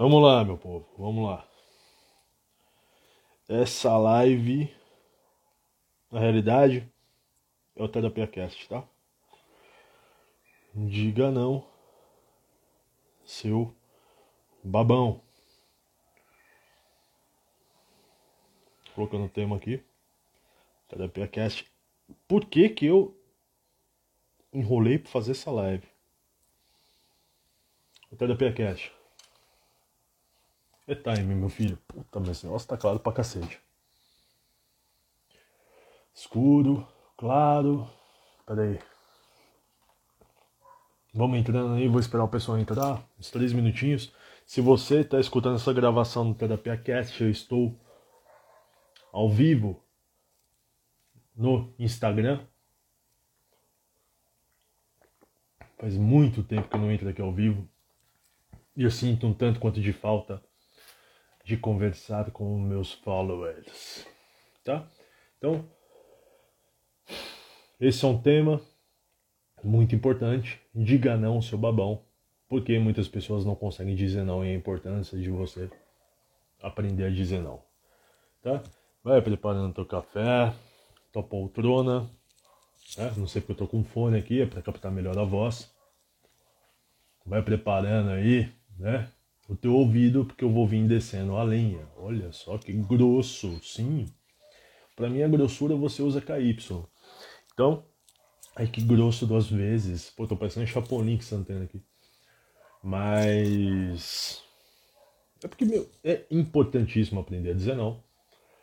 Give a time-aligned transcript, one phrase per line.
[0.00, 1.46] Vamos lá, meu povo, vamos lá.
[3.46, 4.74] Essa live,
[6.10, 6.90] na realidade,
[7.76, 8.82] é o Terapia Cast, tá?
[10.74, 11.62] Diga não,
[13.26, 13.76] seu
[14.64, 15.20] babão.
[18.94, 19.84] Colocando o tema aqui,
[20.88, 21.70] Terapia Cast.
[22.26, 23.14] Por que que eu
[24.50, 25.86] enrolei para fazer essa live?
[28.10, 28.99] O Terapia Cast.
[30.90, 31.78] É time, meu filho.
[31.86, 33.60] Puta, mas negócio tá claro pra cacete.
[36.12, 36.84] Escuro,
[37.16, 37.88] claro.
[38.44, 38.80] Pera aí.
[41.14, 43.08] Vamos entrando aí, vou esperar o pessoal entrar.
[43.16, 44.12] Uns três minutinhos.
[44.44, 47.72] Se você está escutando essa gravação no Terapia Cast, eu estou
[49.12, 49.80] ao vivo
[51.36, 52.44] no Instagram.
[55.78, 57.68] Faz muito tempo que eu não entro aqui ao vivo.
[58.74, 60.49] E eu sinto um tanto quanto de falta
[61.50, 64.06] de conversar com meus followers,
[64.64, 64.86] tá?
[65.36, 65.68] Então,
[67.80, 68.60] esse é um tema
[69.64, 70.60] muito importante.
[70.72, 72.04] Diga não, seu babão,
[72.48, 75.68] porque muitas pessoas não conseguem dizer não e a importância de você
[76.62, 77.60] aprender a dizer não,
[78.42, 78.62] tá?
[79.02, 80.54] Vai preparando teu café,
[81.10, 82.08] tua poltrona,
[82.96, 83.12] né?
[83.16, 85.68] Não sei porque eu tô com fone aqui, é para captar melhor a voz.
[87.26, 88.48] Vai preparando aí,
[88.78, 89.10] né?
[89.50, 91.84] O teu ouvido, porque eu vou vir descendo a lenha.
[91.96, 94.06] Olha só que grosso, sim.
[94.94, 96.56] Para mim a grossura você usa KY.
[97.52, 97.84] Então,
[98.54, 100.08] ai que grosso duas vezes.
[100.10, 101.82] Pô, tô parecendo Chapolin que Santana aqui.
[102.80, 104.40] Mas
[105.42, 108.04] é porque meu, é importantíssimo aprender a dizer não.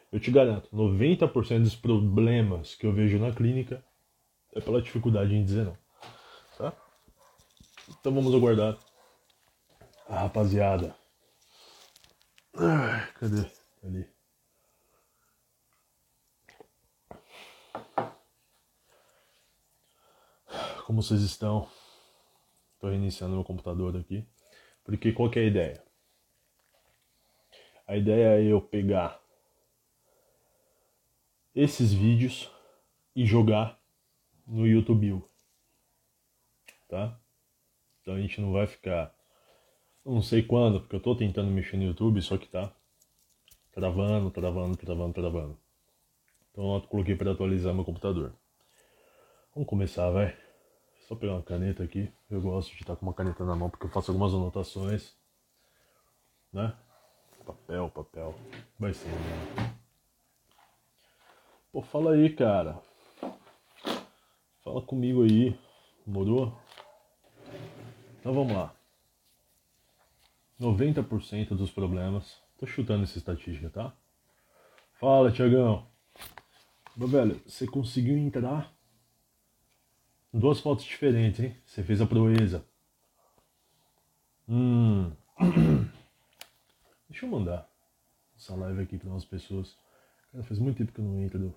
[0.09, 3.83] Eu te garanto, 90% dos problemas que eu vejo na clínica
[4.55, 5.77] é pela dificuldade em dizer não.
[6.57, 6.73] Tá?
[7.89, 8.77] Então vamos aguardar
[10.09, 10.95] a rapaziada.
[12.53, 13.45] Ai, cadê?
[13.83, 14.09] Ali.
[20.85, 21.69] Como vocês estão?
[22.73, 24.25] Estou reiniciando meu computador aqui.
[24.83, 25.83] Porque qual que é a ideia?
[27.85, 29.21] A ideia é eu pegar
[31.53, 32.49] esses vídeos
[33.15, 33.81] e jogar
[34.45, 35.23] no YouTube.
[36.87, 37.19] Tá?
[38.01, 39.16] Então a gente não vai ficar
[40.13, 42.73] não sei quando, porque eu tô tentando mexer no YouTube, só que tá
[43.73, 45.57] travando, travando, travando, travando.
[46.51, 48.33] Então eu coloquei para atualizar meu computador.
[49.53, 50.35] Vamos começar, vai.
[51.07, 52.11] Só pegar uma caneta aqui.
[52.29, 55.15] Eu gosto de estar com uma caneta na mão porque eu faço algumas anotações.
[56.51, 56.73] Né?
[57.45, 58.35] Papel, papel.
[58.79, 59.75] Vai ser, né?
[61.71, 62.79] Pô, fala aí, cara.
[64.63, 65.57] Fala comigo aí.
[66.05, 66.57] Morou?
[68.19, 68.76] Então vamos lá.
[70.59, 72.41] 90% dos problemas.
[72.57, 73.95] Tô chutando essa estatística, tá?
[74.99, 75.87] Fala, Tiagão.
[76.95, 78.73] Meu velho, você conseguiu entrar
[80.33, 81.55] duas fotos diferentes, hein?
[81.65, 82.65] Você fez a proeza.
[84.49, 85.11] Hum.
[87.07, 87.69] Deixa eu mandar
[88.35, 89.77] essa live aqui para umas pessoas.
[90.31, 91.53] Cara, faz muito tempo que eu não entro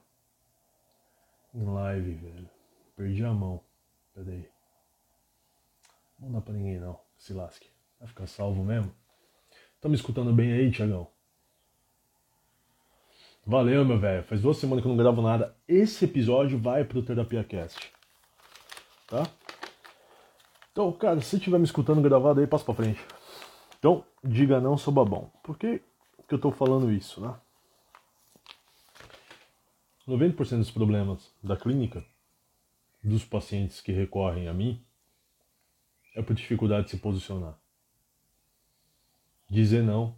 [1.55, 2.51] em live, velho.
[2.97, 3.63] Perdi a mão.
[4.15, 4.49] Pera aí.
[6.19, 7.01] Não dá pra ninguém não.
[7.17, 7.69] Se lasque.
[8.01, 8.91] Vai ficar salvo mesmo?
[9.79, 11.07] Tá me escutando bem aí, Tiagão?
[13.47, 14.25] Valeu, meu velho.
[14.25, 15.55] Faz duas semanas que eu não gravo nada.
[15.69, 17.93] Esse episódio vai pro Terapia Cast.
[19.07, 19.29] Tá?
[20.73, 23.01] Então, cara, se tiver me escutando gravado aí, passa pra frente.
[23.79, 25.31] Então, diga não, sou babão.
[25.43, 25.83] Por que,
[26.27, 27.35] que eu tô falando isso, né?
[30.09, 32.05] 90% dos problemas da clínica,
[33.03, 34.83] dos pacientes que recorrem a mim,
[36.17, 37.60] é por dificuldade de se posicionar.
[39.51, 40.17] Dizer não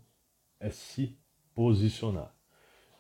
[0.60, 1.18] é se
[1.54, 2.34] posicionar.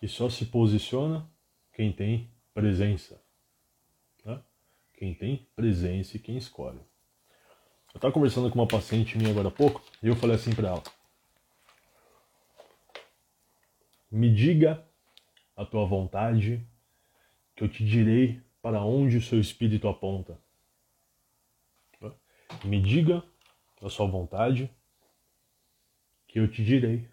[0.00, 1.28] E só se posiciona
[1.74, 3.22] quem tem presença.
[4.24, 4.42] Tá?
[4.94, 6.80] Quem tem presença e quem escolhe.
[7.92, 10.68] Eu estava conversando com uma paciente minha agora há pouco e eu falei assim para
[10.68, 10.82] ela:
[14.10, 14.82] Me diga
[15.54, 16.66] a tua vontade,
[17.54, 20.38] que eu te direi para onde o seu espírito aponta.
[22.00, 22.10] Tá?
[22.64, 23.22] Me diga
[23.82, 24.70] a sua vontade,
[26.32, 27.06] que eu te direi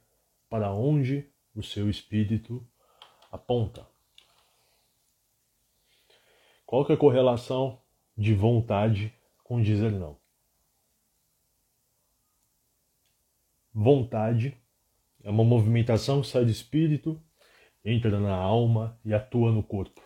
[0.50, 2.66] para onde o seu espírito
[3.30, 3.86] aponta.
[6.66, 7.82] Qual que é a correlação
[8.18, 9.14] de vontade
[9.44, 10.18] com dizer não?
[13.74, 14.58] Vontade
[15.22, 17.22] é uma movimentação que sai do espírito,
[17.84, 20.02] entra na alma e atua no corpo.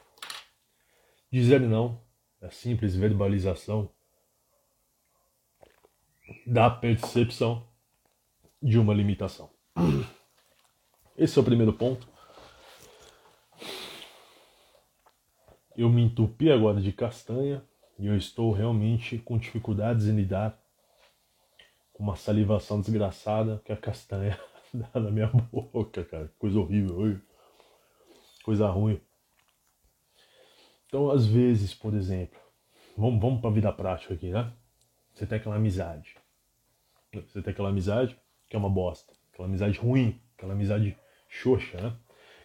[1.32, 2.02] Dizer não
[2.42, 3.92] é a simples verbalização
[6.48, 7.72] da percepção
[8.64, 9.50] de uma limitação.
[11.18, 12.08] Esse é o primeiro ponto.
[15.76, 17.62] Eu me entupi agora de castanha
[18.00, 20.58] e eu estou realmente com dificuldades em lidar
[21.92, 24.40] com uma salivação desgraçada que a castanha
[24.74, 26.32] dá na minha boca, cara.
[26.40, 27.20] Coisa horrível,
[28.44, 29.02] coisa ruim.
[30.88, 32.40] Então, às vezes, por exemplo,
[32.96, 34.54] vamos, vamos para a vida prática aqui, né?
[35.14, 36.16] Você tem aquela amizade.
[37.12, 38.18] Você tem aquela amizade
[38.54, 39.12] que é uma bosta.
[39.34, 40.96] Aquela amizade ruim, aquela amizade
[41.28, 41.92] xoxa, né?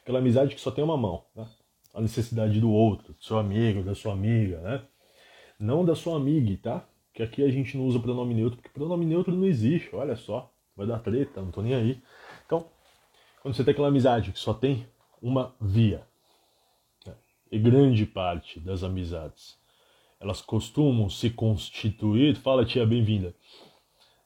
[0.01, 1.47] Aquela amizade que só tem uma mão, né?
[1.93, 4.83] A necessidade do outro, do seu amigo, da sua amiga, né?
[5.61, 6.89] Não da sua amiga, tá?
[7.13, 10.51] Que aqui a gente não usa pronome neutro, porque pronome neutro não existe, olha só.
[10.75, 12.03] Vai dar treta, não tô nem aí.
[12.47, 12.65] Então,
[13.43, 14.87] quando você tem aquela amizade que só tem
[15.21, 16.07] uma via,
[17.07, 17.15] né?
[17.53, 19.59] e grande parte das amizades,
[20.19, 23.35] elas costumam se constituir, fala tia bem-vinda,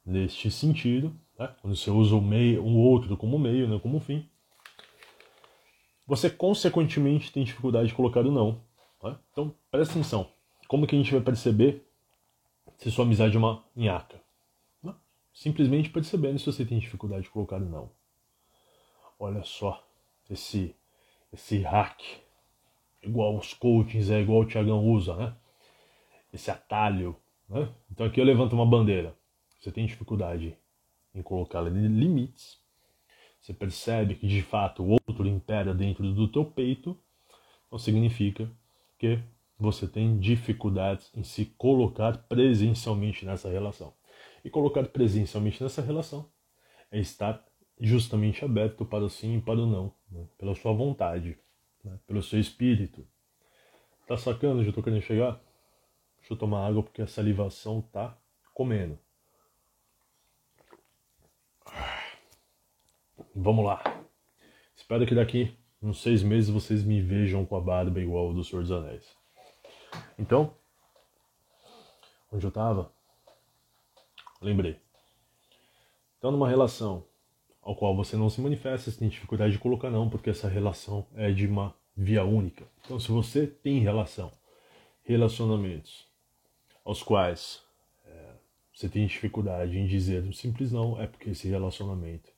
[0.07, 1.55] neste sentido, né?
[1.61, 3.79] quando você usa o meio, um outro como meio, né?
[3.81, 4.29] como fim,
[6.07, 8.61] você consequentemente tem dificuldade de colocar o não.
[9.01, 9.19] Tá?
[9.31, 10.31] Então, presta atenção.
[10.69, 11.87] Como que a gente vai perceber
[12.77, 14.21] se sua amizade é uma nhaca?
[14.83, 14.95] Né?
[15.33, 17.91] Simplesmente percebendo se você tem dificuldade de colocar o não.
[19.19, 19.87] Olha só,
[20.29, 20.75] esse,
[21.33, 22.01] esse hack,
[23.03, 25.37] igual os coachings, é igual o Tiagão usa, né?
[26.33, 27.17] Esse atalho.
[27.49, 27.69] Né?
[27.91, 29.17] Então aqui eu levanto uma bandeira.
[29.61, 30.57] Você tem dificuldade
[31.15, 32.59] em colocar limites,
[33.41, 36.97] você percebe que de fato o outro impera dentro do teu peito,
[37.67, 38.51] então significa
[38.99, 39.19] que
[39.59, 43.95] você tem dificuldades em se colocar presencialmente nessa relação.
[44.45, 46.29] E colocar presencialmente nessa relação
[46.91, 47.45] é estar
[47.81, 50.27] justamente aberto para o sim e para o não, né?
[50.39, 51.37] pela sua vontade,
[51.85, 51.99] né?
[52.07, 53.07] pelo seu espírito.
[54.07, 55.41] Tá sacando onde eu tô querendo chegar?
[56.19, 58.17] Deixa eu tomar água porque a salivação tá
[58.55, 58.99] comendo.
[63.35, 63.83] Vamos lá.
[64.77, 68.45] Espero que daqui uns seis meses vocês me vejam com a barba igual o do
[68.45, 69.17] Senhor dos Anéis.
[70.19, 70.55] Então,
[72.31, 72.93] onde eu estava?
[74.41, 74.79] Lembrei.
[76.19, 77.05] Então, numa relação
[77.63, 81.07] ao qual você não se manifesta, você tem dificuldade de colocar não, porque essa relação
[81.15, 82.67] é de uma via única.
[82.85, 84.31] Então, se você tem relação,
[85.05, 86.07] relacionamentos
[86.85, 87.63] aos quais
[88.05, 88.35] é,
[88.75, 92.32] você tem dificuldade em dizer um simples não, é porque esse relacionamento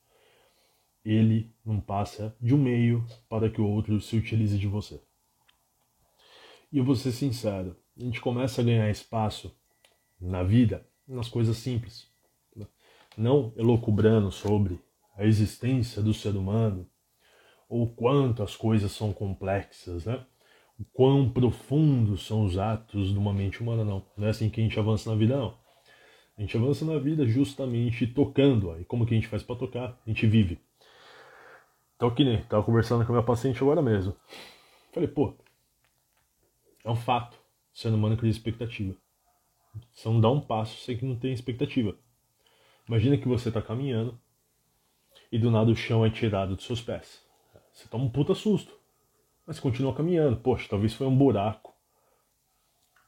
[1.04, 5.00] ele não passa de um meio para que o outro se utilize de você.
[6.72, 9.54] E eu vou ser sincero, a gente começa a ganhar espaço
[10.20, 12.08] na vida nas coisas simples.
[12.56, 12.66] Né?
[13.16, 14.80] Não elocubrando sobre
[15.16, 16.88] a existência do ser humano
[17.68, 20.24] ou quanto as coisas são complexas, né?
[20.78, 24.04] O quão profundos são os atos de uma mente humana, não.
[24.16, 25.56] Não é assim que a gente avança na vida, não.
[26.36, 28.76] A gente avança na vida justamente tocando.
[28.80, 30.00] E como que a gente faz para tocar?
[30.04, 30.60] A gente vive.
[32.04, 34.14] Então, que nem, tava conversando com a minha paciente agora mesmo.
[34.92, 35.34] Falei, pô,
[36.84, 37.34] é um fato.
[37.72, 38.94] O ser humano cria expectativa.
[39.90, 41.96] Você não dá um passo sem que não tem expectativa.
[42.86, 44.20] Imagina que você tá caminhando
[45.32, 47.24] e do nada o chão é tirado dos seus pés.
[47.72, 48.78] Você toma um puta susto.
[49.46, 50.36] Mas continua caminhando.
[50.36, 51.74] Poxa, talvez foi um buraco.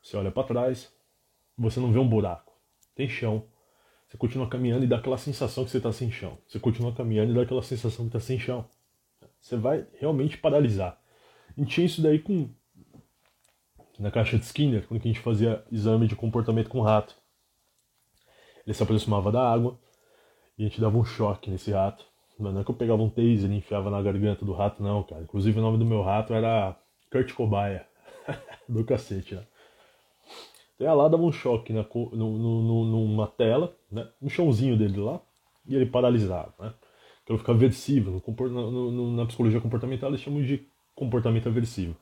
[0.03, 0.91] Você olha para trás,
[1.59, 2.59] você não vê um buraco.
[2.95, 3.47] Tem chão.
[4.09, 6.39] Você continua caminhando e dá aquela sensação que você está sem chão.
[6.49, 8.67] Você continua caminhando e dá aquela sensação que está sem chão.
[9.41, 10.99] Você vai realmente paralisar.
[11.57, 12.51] A gente tinha isso daí com
[13.99, 17.15] na caixa de Skinner, quando a gente fazia exame de comportamento com rato.
[18.67, 19.79] Ele se aproximava da água
[20.59, 22.05] e a gente dava um choque nesse rato.
[22.39, 25.23] Não é que eu pegava um taser e enfiava na garganta do rato, não, cara.
[25.23, 26.77] Inclusive o nome do meu rato era
[27.11, 27.87] Kurt Cobaia.
[28.69, 29.47] do cacete, né?
[30.75, 34.09] Então lá dava um choque na, no, no, numa tela, né?
[34.21, 35.21] no chãozinho dele lá,
[35.67, 36.75] e ele paralisava, né?
[37.27, 38.23] Aquilo fica aversivo.
[38.39, 40.65] No, no, na psicologia comportamental eles chamam de
[40.95, 41.97] comportamento aversivo.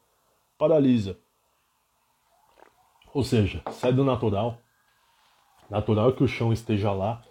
[0.58, 1.18] Paralisa.
[3.14, 4.58] Ou seja, sai do natural.
[5.70, 7.24] Natural é que o chão esteja lá.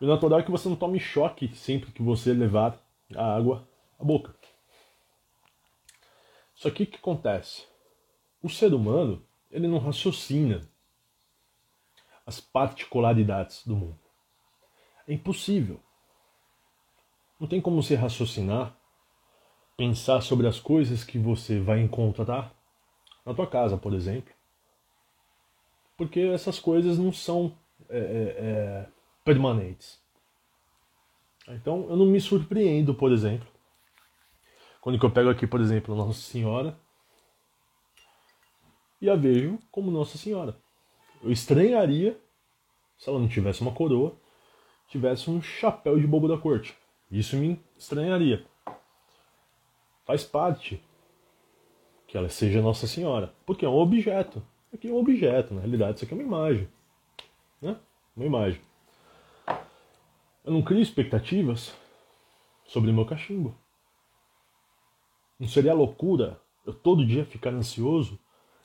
[0.00, 2.80] E o natural é que você não tome choque sempre que você levar
[3.16, 3.68] a água
[3.98, 4.36] à boca.
[6.54, 7.66] Só que o que acontece?
[8.40, 10.60] O ser humano, ele não raciocina
[12.24, 13.98] as particularidades do mundo.
[15.08, 15.80] É impossível.
[17.42, 18.72] Não tem como você raciocinar,
[19.76, 22.54] pensar sobre as coisas que você vai encontrar
[23.26, 24.32] na tua casa, por exemplo.
[25.96, 27.52] Porque essas coisas não são
[27.88, 28.88] é, é, é,
[29.24, 30.00] permanentes.
[31.48, 33.48] Então eu não me surpreendo, por exemplo,
[34.80, 36.78] quando eu pego aqui, por exemplo, Nossa Senhora
[39.00, 40.56] e a vejo como Nossa Senhora.
[41.20, 42.16] Eu estranharia
[42.96, 44.16] se ela não tivesse uma coroa
[44.88, 46.76] tivesse um chapéu de bobo da corte.
[47.12, 48.42] Isso me estranharia.
[50.06, 50.82] Faz parte
[52.06, 54.42] que ela seja Nossa Senhora, porque é um objeto.
[54.72, 56.68] Aqui é um objeto, na realidade, isso aqui é uma imagem.
[57.60, 57.76] Né?
[58.16, 58.60] Uma imagem.
[60.42, 61.76] Eu não crio expectativas
[62.64, 63.54] sobre meu cachimbo.
[65.38, 68.18] Não seria loucura eu todo dia ficar ansioso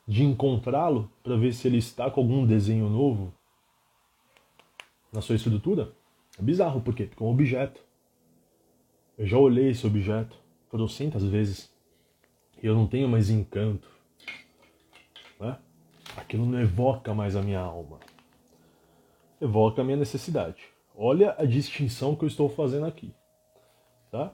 [0.08, 3.34] de encontrá-lo para ver se ele está com algum desenho novo
[5.12, 5.92] na sua estrutura?
[6.40, 7.06] É bizarro, por quê?
[7.08, 7.87] Porque é um objeto.
[9.18, 10.38] Eu já olhei esse objeto
[10.70, 11.74] trocentas vezes
[12.62, 13.90] e eu não tenho mais encanto.
[15.40, 15.58] Né?
[16.16, 18.00] Aquilo não evoca mais a minha alma.
[19.42, 20.64] Evoca a minha necessidade.
[20.96, 23.12] Olha a distinção que eu estou fazendo aqui.
[24.12, 24.32] Tá?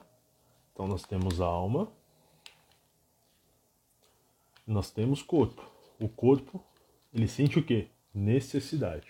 [0.72, 1.90] Então nós temos a alma,
[4.66, 5.70] nós temos corpo.
[5.98, 6.62] O corpo,
[7.12, 7.88] ele sente o quê?
[8.12, 9.08] Necessidade.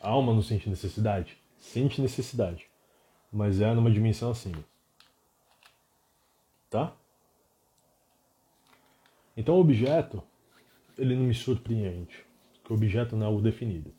[0.00, 1.38] A alma não sente necessidade?
[1.58, 2.68] Sente necessidade.
[3.32, 4.64] Mas é numa dimensão acima.
[6.70, 6.92] Tá?
[9.36, 10.22] Então o objeto,
[10.96, 12.24] ele não me surpreende.
[12.54, 13.92] Porque o objeto não é algo definido.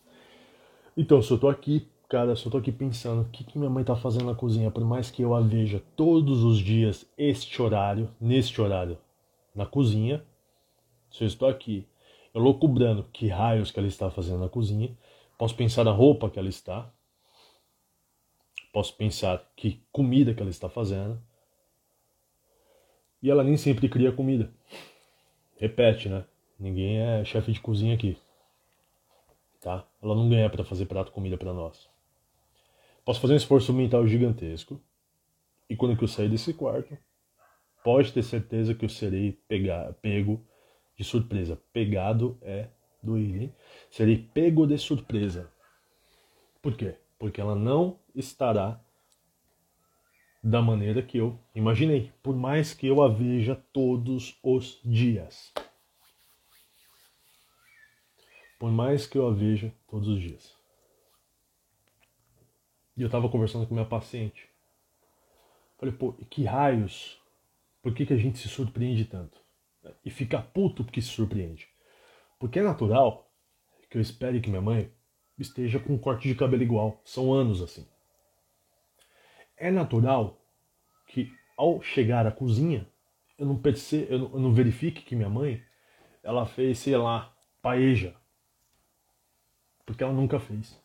[0.96, 3.70] Então, se eu tô aqui, cara, se eu tô aqui pensando o que, que minha
[3.70, 7.62] mãe tá fazendo na cozinha, por mais que eu a veja todos os dias, este
[7.62, 8.98] horário, neste horário,
[9.54, 10.24] na cozinha,
[11.12, 11.88] se eu estou aqui,
[12.34, 14.90] eu loucubrando que raios que ela está fazendo na cozinha,
[15.38, 16.92] posso pensar a roupa que ela está,
[18.78, 21.20] posso pensar que comida que ela está fazendo,
[23.24, 24.54] e ela nem sempre cria comida.
[25.58, 26.24] Repete, né?
[26.60, 28.16] Ninguém é chefe de cozinha aqui
[29.68, 29.86] tá?
[30.02, 31.90] Ela não ganha para fazer prato comida para nós.
[33.04, 34.82] Posso fazer um esforço mental gigantesco
[35.70, 36.98] e quando eu sair desse quarto,
[37.84, 40.42] pode ter certeza que eu serei pegar, pego
[40.96, 41.62] de surpresa.
[41.74, 42.70] Pegado é
[43.04, 43.16] do?
[43.92, 45.52] Serei pego de surpresa.
[46.62, 46.96] Por quê?
[47.18, 48.80] Porque ela não estará
[50.44, 55.54] da maneira que eu imaginei, por mais que eu a veja todos os dias
[58.60, 60.56] por mais que eu a veja todos os dias.
[62.96, 64.50] E eu estava conversando com minha paciente.
[65.78, 67.22] Falei, pô, que raios?
[67.82, 69.40] Por que, que a gente se surpreende tanto?
[70.04, 71.68] E fica puto porque se surpreende.
[72.40, 73.32] Porque é natural
[73.90, 74.92] que eu espere que minha mãe
[75.38, 77.02] esteja com um corte de cabelo igual.
[77.04, 77.88] São anos assim.
[79.56, 80.40] É natural
[81.08, 82.88] que ao chegar à cozinha
[83.38, 85.64] eu não perceba, eu não, eu não verifique que minha mãe
[86.24, 88.16] ela fez, sei lá, paeja
[89.88, 90.78] porque ela nunca fez.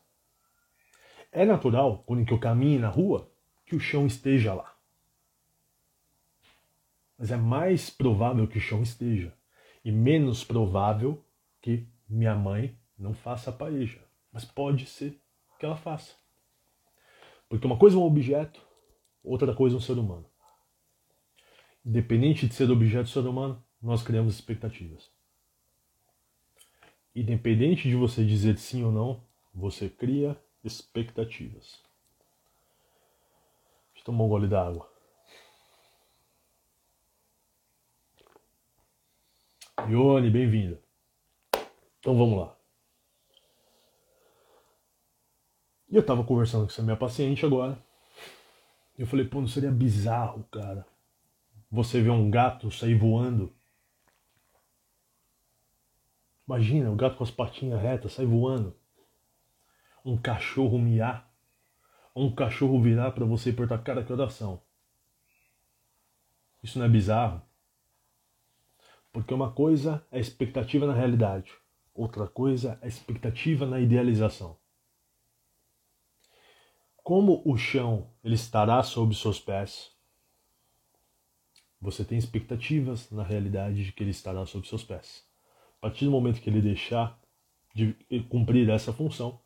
[1.29, 3.29] É natural, quando eu caminhe na rua,
[3.65, 4.73] que o chão esteja lá.
[7.17, 9.33] Mas é mais provável que o chão esteja
[9.83, 11.23] e menos provável
[11.61, 14.01] que minha mãe não faça paeja.
[14.33, 15.21] Mas pode ser
[15.59, 16.15] que ela faça.
[17.47, 18.59] Porque uma coisa é um objeto,
[19.23, 20.25] outra coisa é um ser humano.
[21.85, 25.11] Independente de ser objeto ou ser humano, nós criamos expectativas.
[27.15, 29.23] Independente de você dizer sim ou não,
[29.53, 31.79] você cria expectativas.
[33.93, 34.91] Deixa eu tomar um gole d'água.
[39.87, 40.81] Ione, bem-vinda.
[41.99, 42.62] Então vamos lá.
[45.93, 47.77] E eu tava conversando com essa minha paciente agora.
[48.97, 50.85] Eu falei, pô, não seria bizarro, cara,
[51.71, 53.53] você ver um gato sair voando
[56.47, 58.75] Imagina o gato com as patinhas retas sai voando.
[60.03, 61.31] Um cachorro miar.
[62.13, 64.61] Ou um cachorro virar para você e perguntar, cara, que oração.
[66.61, 67.41] Isso não é bizarro?
[69.11, 71.51] Porque uma coisa é expectativa na realidade,
[71.93, 74.57] outra coisa é expectativa na idealização.
[77.03, 79.91] Como o chão ele estará sob seus pés,
[81.81, 85.27] você tem expectativas na realidade de que ele estará sob seus pés.
[85.77, 87.19] A partir do momento que ele deixar
[87.75, 87.93] de
[88.29, 89.37] cumprir essa função,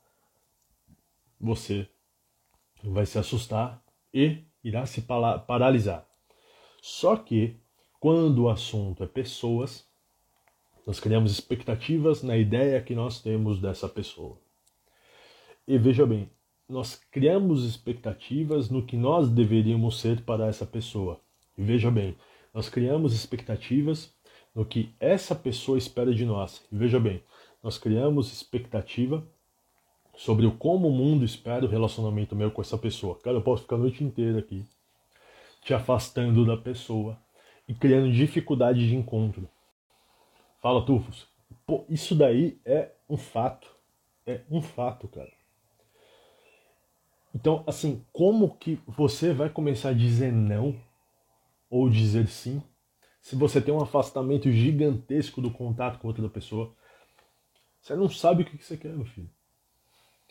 [1.40, 1.90] você
[2.84, 3.84] vai se assustar
[4.14, 6.08] e irá se paralisar.
[6.80, 7.58] Só que
[8.00, 9.88] quando o assunto é pessoas,
[10.86, 14.40] nós criamos expectativas na ideia que nós temos dessa pessoa.
[15.68, 16.30] E veja bem,
[16.68, 21.20] nós criamos expectativas no que nós deveríamos ser para essa pessoa.
[21.58, 22.16] E veja bem,
[22.54, 24.14] nós criamos expectativas
[24.54, 26.66] no que essa pessoa espera de nós.
[26.72, 27.24] E veja bem,
[27.64, 29.26] nós criamos expectativa
[30.16, 33.18] sobre o como o mundo espera o relacionamento meu com essa pessoa.
[33.20, 34.66] Cara, eu posso ficar a noite inteira aqui
[35.68, 37.18] te afastando da pessoa
[37.68, 39.50] e criando dificuldade de encontro.
[40.62, 41.28] Fala, Tufos.
[41.66, 43.70] Pô, isso daí é um fato.
[44.26, 45.32] É um fato, cara.
[47.40, 50.76] Então, assim, como que você vai começar a dizer não
[51.70, 52.64] ou dizer sim
[53.22, 56.74] se você tem um afastamento gigantesco do contato com outra pessoa?
[57.80, 59.30] Você não sabe o que você quer, meu filho.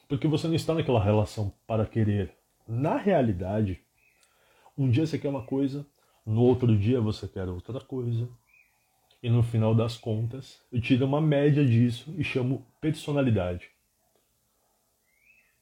[0.09, 2.35] Porque você não está naquela relação para querer.
[2.67, 3.81] Na realidade,
[4.77, 5.87] um dia você quer uma coisa,
[6.27, 8.29] no outro dia você quer outra coisa.
[9.23, 13.76] E no final das contas, eu tiro uma média disso e chamo personalidade.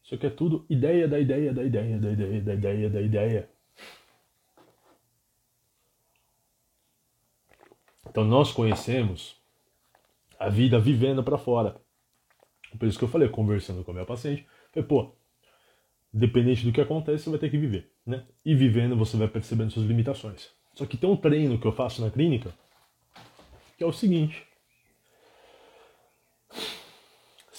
[0.05, 3.51] Isso aqui é tudo ideia da ideia da ideia da ideia da ideia da ideia.
[8.07, 9.37] Então nós conhecemos
[10.39, 11.81] a vida vivendo para fora.
[12.79, 15.13] Por isso que eu falei, conversando com a minha paciente, falei, pô,
[16.13, 18.27] dependente do que acontece, você vai ter que viver, né?
[18.45, 20.51] E vivendo você vai percebendo suas limitações.
[20.75, 22.53] Só que tem um treino que eu faço na clínica,
[23.79, 24.47] que é o seguinte: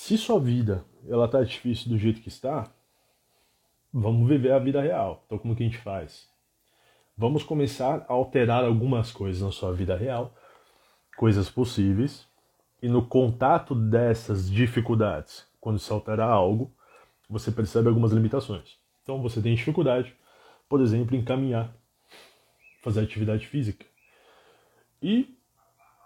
[0.06, 2.72] se sua vida ela tá difícil do jeito que está,
[3.92, 5.24] vamos viver a vida real.
[5.26, 6.30] Então como que a gente faz?
[7.18, 10.32] Vamos começar a alterar algumas coisas na sua vida real,
[11.18, 12.28] coisas possíveis,
[12.84, 16.72] e no contato dessas dificuldades, quando se altera algo,
[17.28, 18.78] você percebe algumas limitações.
[19.02, 20.16] Então você tem dificuldade,
[20.70, 21.76] por exemplo, em caminhar,
[22.84, 23.84] fazer atividade física.
[25.02, 25.36] E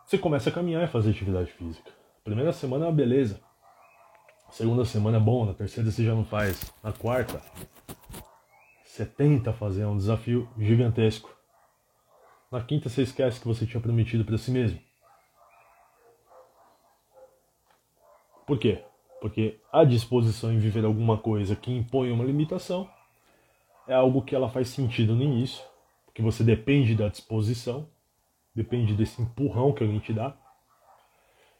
[0.05, 1.91] você começa a caminhar e fazer atividade física.
[2.23, 3.48] Primeira semana é uma beleza.
[4.51, 6.73] Segunda semana é bom, na terceira você já não faz.
[6.83, 7.41] Na quarta,
[8.83, 11.33] você tenta fazer um desafio gigantesco.
[12.51, 14.79] Na quinta você esquece que você tinha prometido para si mesmo.
[18.45, 18.83] Por quê?
[19.21, 22.89] Porque a disposição em viver alguma coisa que impõe uma limitação
[23.87, 25.63] é algo que ela faz sentido no início,
[26.05, 27.87] porque você depende da disposição,
[28.55, 30.35] depende desse empurrão que alguém te dá.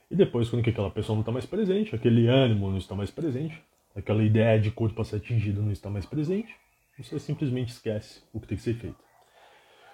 [0.10, 3.62] E depois, quando aquela pessoa não está mais presente, aquele ânimo não está mais presente,
[3.96, 6.56] aquela ideia de corpo a ser atingida não está mais presente,
[6.98, 8.98] você simplesmente esquece o que tem que ser feito.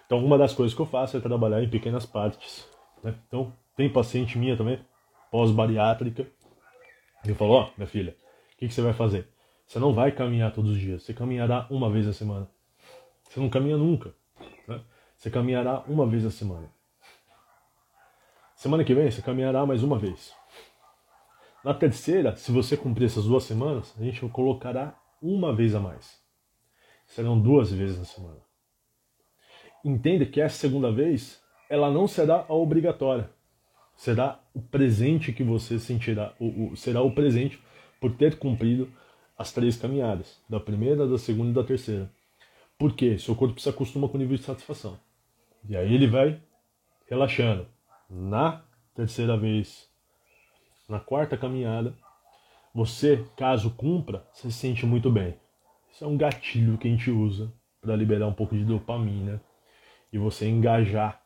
[0.06, 2.68] Então, uma das coisas que eu faço é trabalhar em pequenas partes.
[3.04, 3.14] Né?
[3.28, 4.80] Então, tem paciente minha também,
[5.32, 6.26] pós-bariátrica,
[7.26, 8.16] eu falo, ó, oh, minha filha,
[8.54, 9.28] o que, que você vai fazer?
[9.66, 12.48] Você não vai caminhar todos os dias, você caminhará uma vez a semana.
[13.28, 14.14] Você não caminha nunca.
[14.68, 14.80] Né?
[15.18, 16.70] Você caminhará uma vez a semana.
[18.56, 20.34] Semana que vem você caminhará mais uma vez.
[21.64, 26.20] Na terceira, se você cumprir essas duas semanas, a gente colocará uma vez a mais.
[27.06, 28.40] Serão duas vezes na semana.
[29.84, 33.30] Entenda que essa segunda vez, ela não será a obrigatória
[33.96, 37.60] será o presente que você sentirá, o, o, será o presente
[38.00, 38.92] por ter cumprido
[39.38, 42.10] as três caminhadas, da primeira, da segunda e da terceira.
[42.78, 43.18] Por quê?
[43.18, 45.00] Seu corpo se acostuma com o nível de satisfação.
[45.68, 46.40] E aí ele vai
[47.10, 47.68] relaxando.
[48.18, 48.64] Na
[48.96, 49.90] terceira vez,
[50.88, 51.94] na quarta caminhada,
[52.74, 55.36] você, caso cumpra, se sente muito bem.
[55.92, 57.52] Isso é um gatilho que a gente usa
[57.82, 59.42] para liberar um pouco de dopamina
[60.14, 61.22] e você engajar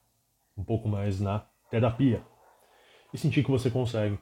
[0.58, 2.24] um pouco mais na terapia
[3.14, 4.18] e sentir que você consegue,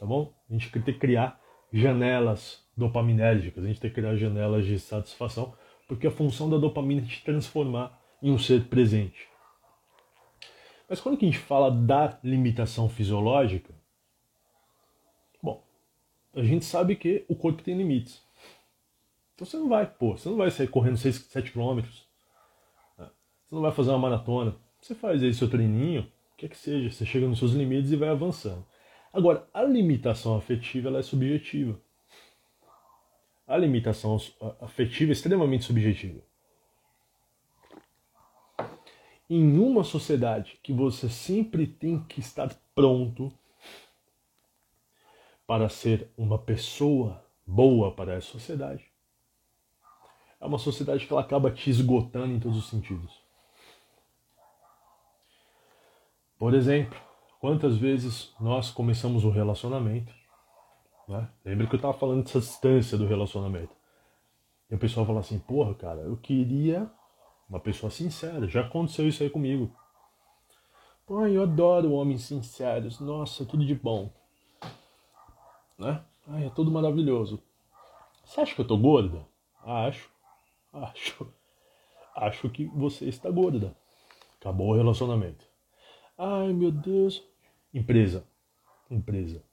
[0.00, 0.32] tá bom?
[0.48, 1.38] A gente tem que criar
[1.70, 5.54] janelas dopaminérgicas, a gente tem que criar janelas de satisfação,
[5.86, 9.35] porque a função da dopamina é te transformar em um ser presente.
[10.88, 13.74] Mas quando a gente fala da limitação fisiológica,
[15.42, 15.64] bom,
[16.34, 18.22] a gente sabe que o corpo tem limites.
[19.34, 21.80] Então você não vai, pô, você não vai sair correndo 6, 7 km.
[22.96, 24.56] Você não vai fazer uma maratona.
[24.80, 27.90] Você faz aí seu treininho, o que é que seja, você chega nos seus limites
[27.90, 28.64] e vai avançando.
[29.12, 31.80] Agora, a limitação afetiva ela é subjetiva.
[33.46, 34.18] A limitação
[34.60, 36.20] afetiva é extremamente subjetiva.
[39.28, 43.32] Em uma sociedade que você sempre tem que estar pronto
[45.46, 48.84] para ser uma pessoa boa para essa sociedade,
[50.40, 53.20] é uma sociedade que ela acaba te esgotando em todos os sentidos.
[56.38, 57.00] Por exemplo,
[57.40, 60.14] quantas vezes nós começamos um relacionamento,
[61.08, 61.28] né?
[61.44, 63.74] Lembra que eu estava falando dessa distância do relacionamento.
[64.70, 66.90] E o pessoal fala assim, porra, cara, eu queria
[67.48, 68.48] uma pessoa sincera.
[68.48, 69.74] Já aconteceu isso aí comigo.
[71.06, 72.98] Pô, eu adoro homens sinceros.
[73.00, 74.12] Nossa, tudo de bom.
[75.78, 76.04] Né?
[76.26, 77.42] Ai, é tudo maravilhoso.
[78.24, 79.24] Você acha que eu tô gorda?
[79.62, 80.10] Acho.
[80.72, 81.32] Acho.
[82.14, 83.76] Acho que você está gorda.
[84.40, 85.46] Acabou o relacionamento.
[86.18, 87.22] Ai, meu Deus.
[87.72, 88.26] Empresa.
[88.90, 89.44] Empresa.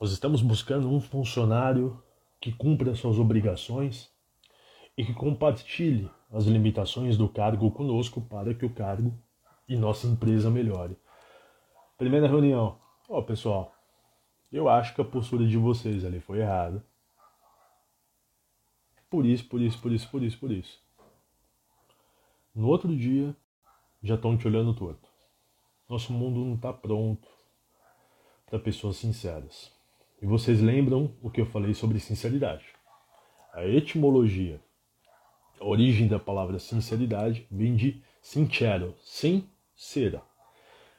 [0.00, 2.02] Nós estamos buscando um funcionário
[2.40, 4.10] que cumpra suas obrigações
[4.96, 9.12] e que compartilhe as limitações do cargo conosco para que o cargo
[9.68, 10.96] e nossa empresa melhore.
[11.98, 12.78] Primeira reunião.
[13.08, 13.74] Ó, oh, pessoal,
[14.52, 16.84] eu acho que a postura de vocês ali foi errada.
[19.08, 20.80] por isso, por isso, por isso, por isso, por isso.
[22.54, 23.34] No outro dia,
[24.02, 25.08] já estão te olhando torto.
[25.88, 27.28] Nosso mundo não está pronto
[28.46, 29.72] para pessoas sinceras.
[30.22, 32.66] E vocês lembram o que eu falei sobre sinceridade?
[33.52, 34.60] A etimologia,
[35.60, 40.22] a origem da palavra sinceridade vem de sincero, sincera.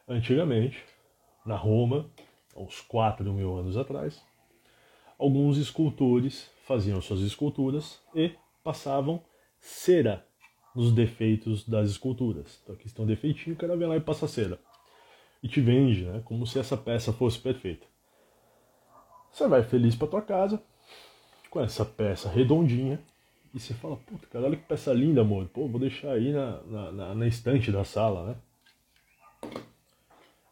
[0.07, 0.83] Antigamente,
[1.43, 2.09] na Roma,
[2.55, 4.21] uns 4 mil anos atrás,
[5.17, 9.23] alguns escultores faziam suas esculturas e passavam
[9.59, 10.25] cera
[10.75, 12.59] nos defeitos das esculturas.
[12.61, 14.59] Então aqui está um defeitinho, o cara vem lá e passa cera.
[15.41, 16.21] E te vende, né?
[16.23, 17.87] Como se essa peça fosse perfeita.
[19.31, 20.61] Você vai feliz para tua casa
[21.49, 22.99] com essa peça redondinha
[23.53, 25.47] e você fala, puta, cara, olha que peça linda, amor.
[25.49, 28.35] Pô, vou deixar aí na, na, na, na estante da sala, né?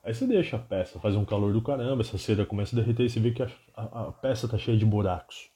[0.04, 3.06] Aí você deixa a peça, faz um calor do caramba, essa cera começa a derreter
[3.06, 5.50] e você vê que a, a, a peça tá cheia de buracos.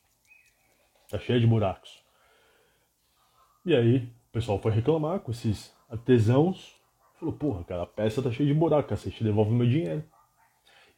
[1.10, 2.04] Tá cheia de buracos.
[3.66, 6.76] E aí o pessoal foi reclamar com esses artesãos.
[7.20, 10.04] Falou, porra, cara, a peça tá cheia de buraco, cacete, devolve meu dinheiro.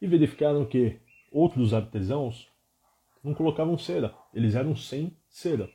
[0.00, 1.00] E verificaram que
[1.32, 2.48] outros artesãos
[3.22, 5.68] não colocavam cera, eles eram sem cera.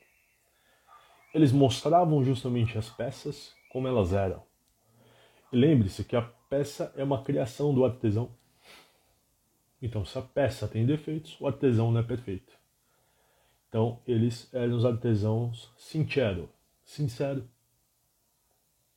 [1.34, 4.44] Eles mostravam justamente as peças como elas eram.
[5.52, 8.36] E lembre-se que a peça é uma criação do artesão.
[9.82, 12.54] Então, se a peça tem defeitos, o artesão não é perfeito.
[13.68, 16.50] Então, eles eram os artesãos sincero,
[16.84, 17.50] sincero.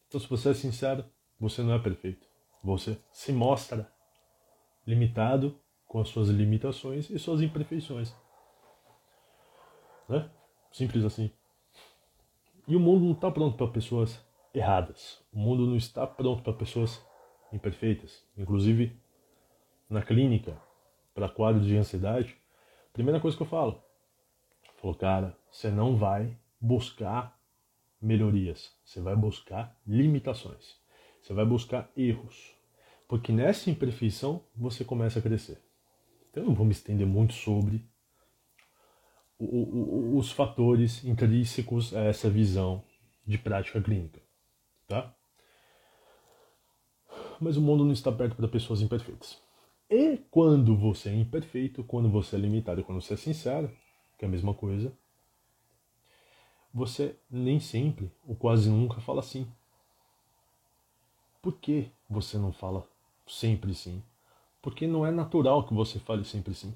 [0.09, 1.05] Então, se você é sincero,
[1.39, 2.27] você não é perfeito.
[2.63, 3.91] Você se mostra
[4.87, 8.15] limitado com as suas limitações e suas imperfeições.
[10.09, 10.29] Né?
[10.73, 11.31] Simples assim.
[12.67, 14.25] E o mundo não está pronto para pessoas
[14.55, 15.23] erradas.
[15.33, 17.05] O mundo não está pronto para pessoas
[17.53, 18.25] imperfeitas.
[18.37, 18.97] Inclusive,
[19.89, 20.57] na clínica,
[21.15, 22.37] para quadros de ansiedade,
[22.93, 23.83] primeira coisa que eu falo,
[24.77, 27.39] falou, cara, você não vai buscar
[28.01, 30.77] melhorias, você vai buscar limitações,
[31.23, 32.55] você vai buscar erros,
[33.09, 35.63] porque nessa imperfeição você começa a crescer.
[36.31, 37.85] Então eu não vou me estender muito sobre
[39.39, 42.83] os fatores intrínsecos a essa visão
[43.27, 44.21] de prática clínica,
[44.87, 45.15] tá?
[47.41, 49.41] mas o mundo não está perto para pessoas imperfeitas.
[49.91, 53.71] E quando você é imperfeito, quando você é limitado, quando você é sincero,
[54.19, 54.93] que é a mesma coisa,
[56.73, 59.47] você nem sempre ou quase nunca fala sim.
[61.41, 62.89] Por que você não fala
[63.27, 64.03] sempre sim?
[64.63, 66.75] Porque não é natural que você fale sempre sim.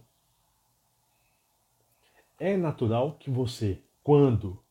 [2.38, 4.62] É natural que você, quando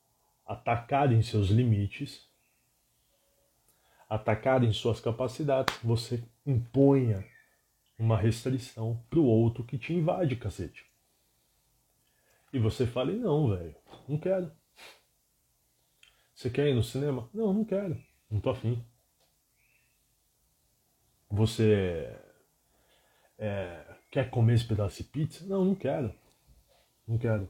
[0.46, 2.28] atacar em seus limites,
[4.10, 7.26] atacar em suas capacidades, você imponha
[8.00, 10.86] uma restrição pro outro que te invade, cacete.
[12.54, 13.76] E você fala, não, velho,
[14.08, 14.52] não quero.
[16.34, 17.30] Você quer ir no cinema?
[17.34, 18.02] Não, não quero.
[18.30, 18.84] Não tô afim.
[21.30, 22.16] Você
[23.38, 25.46] é, quer comer esse pedaço de pizza?
[25.46, 26.14] Não, não quero.
[27.08, 27.50] Não quero.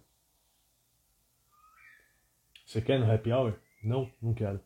[2.67, 3.59] Você quer no happy hour?
[3.81, 4.61] Não, não quero.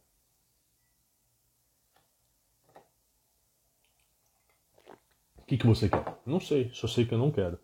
[5.51, 6.17] que, que você quer?
[6.25, 7.59] Não sei, só sei que eu não quero.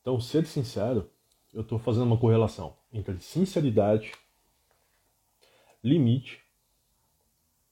[0.00, 1.10] Então, ser sincero,
[1.52, 4.12] eu estou fazendo uma correlação entre sinceridade,
[5.82, 6.44] limite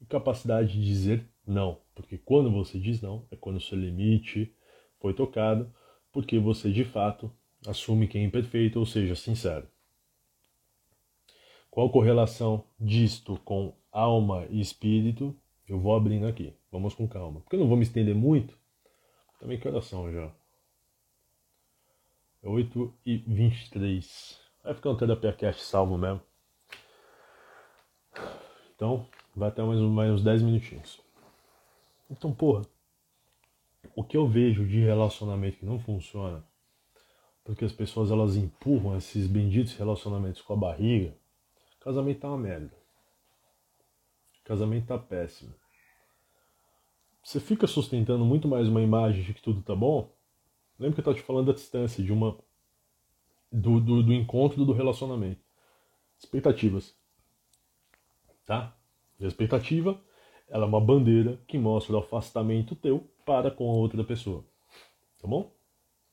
[0.00, 1.80] e capacidade de dizer não.
[1.94, 4.52] Porque quando você diz não, é quando o seu limite
[4.98, 5.72] foi tocado,
[6.10, 7.32] porque você de fato
[7.66, 9.66] assume que é imperfeito, ou seja, sincero.
[11.70, 15.36] Qual correlação disto com alma e espírito?
[15.66, 16.54] Eu vou abrindo aqui.
[16.70, 17.40] Vamos com calma.
[17.40, 18.56] Porque eu não vou me estender muito.
[19.40, 20.30] Também que oração já.
[22.42, 24.40] É 8 e 23.
[24.62, 26.20] Vai ficar um terapia cast salvo mesmo.
[28.76, 31.00] Então, vai até mais, mais uns 10 minutinhos.
[32.10, 32.62] Então, porra.
[33.96, 36.44] O que eu vejo de relacionamento que não funciona,
[37.44, 41.14] porque as pessoas elas empurram esses benditos relacionamentos com a barriga,
[41.80, 42.72] casamento tá uma merda.
[44.44, 45.54] Casamento tá péssimo.
[47.22, 50.10] Você fica sustentando muito mais uma imagem de que tudo tá bom.
[50.78, 52.36] Lembra que eu tava te falando da distância, de uma.
[53.50, 55.40] do, do, do encontro do relacionamento.
[56.18, 56.94] Expectativas.
[58.44, 58.76] Tá?
[59.18, 59.98] E a expectativa
[60.48, 64.44] ela é uma bandeira que mostra o afastamento teu para com a outra pessoa.
[65.18, 65.50] Tá bom?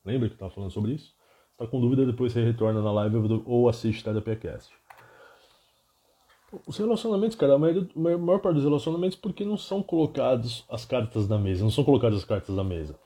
[0.04, 1.14] Lembra que eu tava falando sobre isso?
[1.62, 4.74] Tá com dúvida, depois você retorna na live ou assiste Terapia Cast.
[6.66, 10.84] Os relacionamentos, cara, a maior, a maior parte dos relacionamentos porque não são colocados as
[10.84, 12.98] cartas da mesa, não são colocadas as cartas da mesa.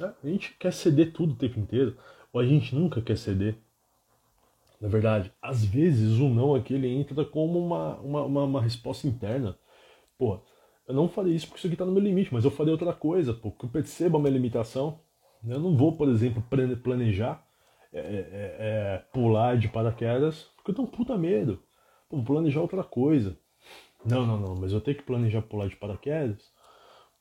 [0.00, 1.96] É, a gente quer ceder tudo o tempo inteiro.
[2.32, 3.56] Ou a gente nunca quer ceder.
[4.80, 9.58] Na verdade, às vezes o não aquele entra como uma, uma, uma, uma resposta interna.
[10.16, 10.38] Pô,
[10.86, 12.92] eu não farei isso porque isso aqui está no meu limite, mas eu farei outra
[12.92, 15.00] coisa, pô, porque eu percebo a minha limitação.
[15.44, 16.40] Eu não vou, por exemplo,
[16.80, 17.44] planejar
[17.92, 21.62] é, é, é, é, pular de paraquedas porque eu tenho um puta medo.
[22.08, 23.36] Pô, vou planejar outra coisa.
[24.04, 26.52] Não, não, não, mas eu tenho que planejar pular de paraquedas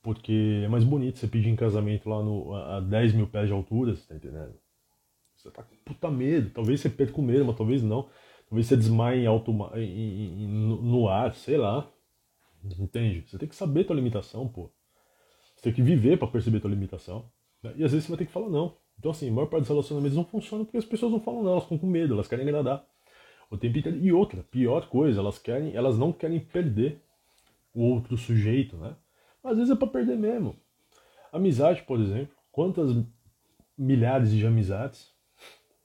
[0.02, 3.54] porque é mais bonito você pedir em casamento lá no, a 10 mil pés de
[3.54, 4.56] altura, você tá entendendo?
[5.36, 8.10] Você tá com puta medo, talvez você perca o medo, mas talvez não.
[8.50, 11.90] Talvez você desmaie em alto, em, em, no ar, sei lá.
[12.80, 13.24] Entende?
[13.28, 14.72] Você tem que saber tua limitação, pô.
[15.56, 17.32] Você tem que viver para perceber tua limitação.
[17.64, 17.74] Né?
[17.78, 18.78] E às vezes você vai ter que falar não.
[19.02, 21.54] Então, assim, a maior parte dos relacionamentos não funciona porque as pessoas não falam não,
[21.54, 22.86] elas ficam com medo, elas querem agradar.
[23.50, 23.98] O tempo inteiro.
[23.98, 27.02] E outra, pior coisa, elas querem, elas não querem perder
[27.74, 28.96] o outro sujeito, né?
[29.44, 30.56] Às vezes é para perder mesmo.
[31.34, 32.96] Amizade, por exemplo, quantas
[33.76, 35.12] milhares de amizades,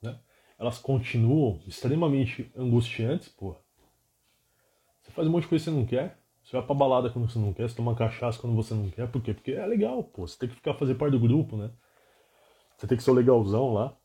[0.02, 0.18] né?
[0.58, 3.56] Elas continuam extremamente angustiantes, pô.
[5.00, 7.30] Você faz um monte de coisa que você não quer, você vai pra balada quando
[7.30, 9.32] você não quer, você toma cachaça quando você não quer, por quê?
[9.32, 10.26] Porque é legal, pô.
[10.26, 11.70] Você tem que ficar fazer parte do grupo, né?
[12.76, 13.96] Você tem que ser o legalzão lá,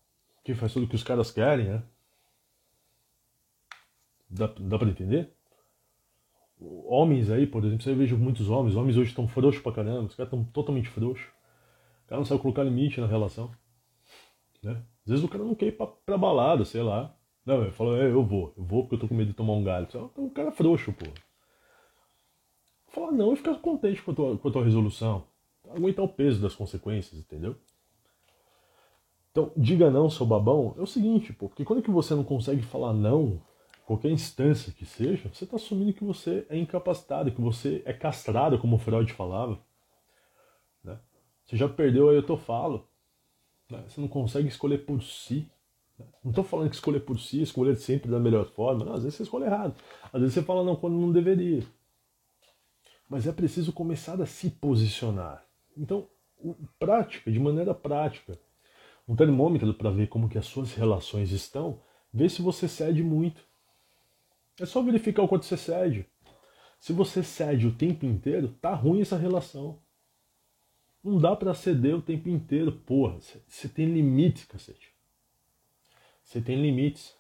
[0.44, 1.84] que faz tudo que os caras querem, né?
[4.30, 5.34] Dá, dá pra entender?
[6.60, 10.16] Homens aí, por exemplo, você vejo muitos homens, homens hoje estão frouxos pra caramba, os
[10.16, 11.28] caras estão totalmente frouxos.
[12.06, 13.52] O cara não sabe colocar limite na relação.
[14.64, 14.82] Né?
[15.06, 17.16] Às vezes o cara não quer ir pra, pra balada, sei lá.
[17.46, 19.54] Não, ele fala, é, eu vou, eu vou porque eu tô com medo de tomar
[19.54, 19.88] um galho.
[19.90, 21.06] Então o cara é frouxo, pô
[22.92, 25.26] falar não e ficar contente com a tua, com a tua resolução.
[25.70, 27.56] Aguentar o peso das consequências, entendeu?
[29.32, 32.24] Então, diga não, seu babão, é o seguinte, pô, porque quando é que você não
[32.24, 33.42] consegue falar não,
[33.86, 38.60] qualquer instância que seja, você está assumindo que você é incapacitado, que você é castrado,
[38.60, 39.58] como o Freud falava.
[40.84, 41.00] Né?
[41.46, 42.88] Você já perdeu aí eu tô falo.
[43.70, 43.84] Né?
[43.88, 45.50] Você não consegue escolher por si.
[45.98, 46.06] Né?
[46.24, 48.84] Não estou falando que escolher por si, escolher sempre da melhor forma.
[48.84, 49.74] Não, às vezes você escolhe errado.
[50.12, 51.64] Às vezes você fala não quando não deveria
[53.12, 55.46] mas é preciso começar a se posicionar.
[55.76, 56.08] Então,
[56.80, 58.40] prática, de maneira prática,
[59.08, 61.82] um termômetro para ver como que as suas relações estão,
[62.14, 63.42] vê se você cede muito.
[64.60, 66.06] É só verificar o quanto você cede.
[66.80, 69.80] Se você cede o tempo inteiro, tá ruim essa relação.
[71.04, 73.20] Não dá para ceder o tempo inteiro, porra.
[73.48, 74.94] Você tem limites, cacete.
[76.24, 77.16] Você tem limites.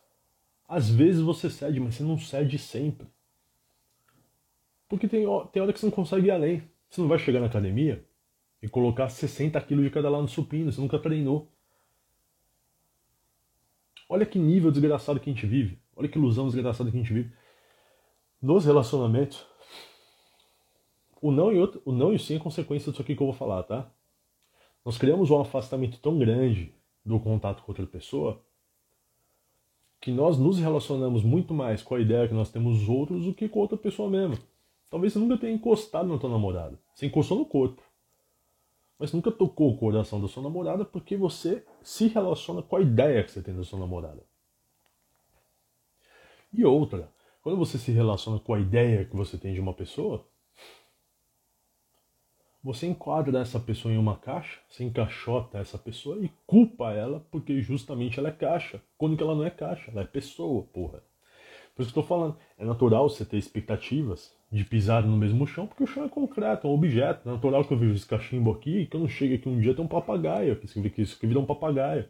[0.68, 3.08] Às vezes você cede, mas você não cede sempre.
[4.88, 6.64] Porque tem, tem hora que você não consegue ir além.
[6.90, 8.06] Você não vai chegar na academia
[8.62, 11.51] e colocar 60 quilos de cada lado no supino, você nunca treinou.
[14.12, 15.80] Olha que nível desgraçado que a gente vive.
[15.96, 17.32] Olha que ilusão desgraçada que a gente vive.
[18.42, 19.48] Nos relacionamentos,
[21.22, 23.28] o não e, outro, o não e o sim é consequência disso aqui que eu
[23.28, 23.90] vou falar, tá?
[24.84, 28.44] Nós criamos um afastamento tão grande do contato com outra pessoa
[30.02, 33.34] que nós nos relacionamos muito mais com a ideia que nós temos os outros do
[33.34, 34.38] que com outra pessoa mesmo.
[34.90, 36.78] Talvez você nunca tenha encostado na tua namorada.
[36.94, 37.82] Você encostou no corpo.
[39.02, 43.24] Mas nunca tocou o coração da sua namorada porque você se relaciona com a ideia
[43.24, 44.22] que você tem da sua namorada.
[46.54, 47.12] E outra,
[47.42, 50.24] quando você se relaciona com a ideia que você tem de uma pessoa,
[52.64, 57.60] você enquadra essa pessoa em uma caixa, você encaixota essa pessoa e culpa ela porque
[57.60, 61.04] justamente ela é caixa, quando que ela não é caixa, ela é pessoa, porra.
[61.82, 65.66] Isso que eu tô falando, é natural você ter expectativas de pisar no mesmo chão,
[65.66, 67.28] porque o chão é concreto, é um objeto.
[67.28, 69.74] É natural que eu vejo esse cachimbo aqui que eu não chegue aqui um dia
[69.74, 70.66] tem um papagaio, que
[71.02, 72.06] isso aqui vira um papagaio.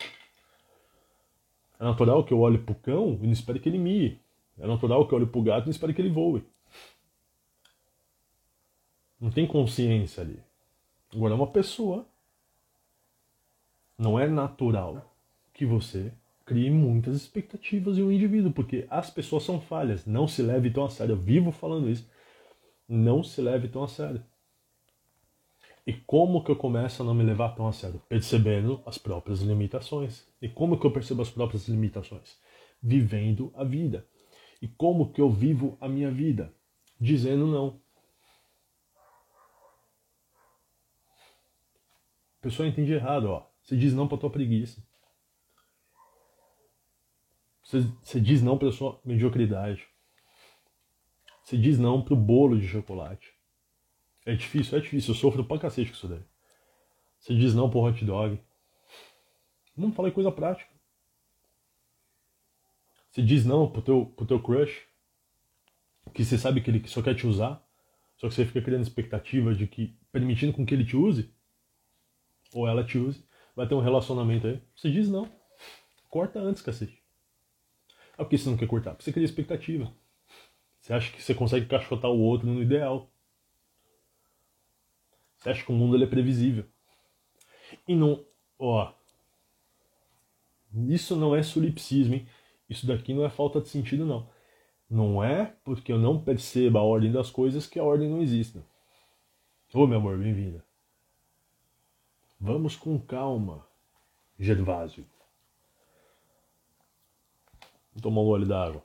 [1.79, 4.19] É natural que eu olhe pro cão e não espere que ele mie.
[4.59, 6.43] É natural que eu olhe pro gato e não espere que ele voe.
[9.19, 10.39] Não tem consciência ali.
[11.13, 12.05] Agora, uma pessoa
[13.97, 15.13] não é natural
[15.53, 16.11] que você
[16.51, 20.05] crie muitas expectativas em um indivíduo, porque as pessoas são falhas.
[20.05, 21.13] Não se leve tão a sério.
[21.13, 22.09] Eu vivo falando isso
[22.91, 24.21] não se leve tão a sério.
[25.87, 28.01] E como que eu começo a não me levar tão a sério?
[28.07, 30.27] Percebendo as próprias limitações.
[30.41, 32.37] E como que eu percebo as próprias limitações?
[32.83, 34.05] Vivendo a vida.
[34.61, 36.53] E como que eu vivo a minha vida?
[36.99, 37.79] Dizendo não.
[42.39, 43.47] A pessoa entende errado, ó.
[43.63, 44.83] Você diz não para tua preguiça.
[47.71, 49.87] Você, você diz não para sua mediocridade.
[51.41, 53.33] Você diz não pro bolo de chocolate.
[54.25, 55.13] É difícil, é difícil.
[55.13, 56.21] Eu sofro pra cacete com isso daí.
[57.17, 58.37] Você diz não pro hot dog.
[59.77, 60.69] Não falei coisa prática.
[63.09, 64.85] Você diz não pro teu, pro teu crush.
[66.13, 67.65] Que você sabe que ele só quer te usar.
[68.17, 71.33] Só que você fica criando expectativa de que, permitindo com que ele te use,
[72.53, 74.61] ou ela te use, vai ter um relacionamento aí.
[74.75, 75.31] Você diz não.
[76.09, 77.00] Corta antes, cacete.
[78.21, 78.95] Ah, por que você não quer cortar?
[78.99, 79.91] Você cria expectativa.
[80.79, 83.09] Você acha que você consegue cachotar o outro no ideal.
[85.35, 86.65] Você acha que o mundo ele é previsível.
[87.87, 88.23] E não.
[88.59, 88.93] Ó.
[90.87, 92.27] Isso não é solipsismo, hein?
[92.69, 94.29] Isso daqui não é falta de sentido, não.
[94.87, 98.61] Não é porque eu não perceba a ordem das coisas que a ordem não existe.
[99.73, 100.63] Ô, meu amor, bem-vinda.
[102.39, 103.65] Vamos com calma,
[104.37, 105.07] Gervásio.
[107.93, 108.83] Vou tomar um gole d'água.